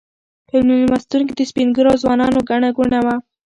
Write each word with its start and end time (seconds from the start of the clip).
په 0.47 0.55
مېلمستون 0.67 1.21
کې 1.27 1.33
د 1.35 1.41
سپین 1.49 1.67
ږیرو 1.75 1.91
او 1.93 2.01
ځوانانو 2.03 2.45
ګڼه 2.49 2.69
ګوڼه 2.77 2.99
وه. 3.05 3.15